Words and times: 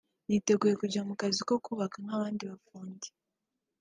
niteguye 0.27 0.73
kujya 0.81 1.01
mu 1.07 1.13
kazi 1.21 1.39
ko 1.47 1.53
kubaka 1.65 1.95
nk’abandi 2.05 2.43
bafundi 2.51 3.07